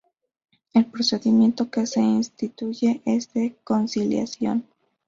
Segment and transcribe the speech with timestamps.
[0.73, 4.65] El procedimiento que se instituye es de conciliación.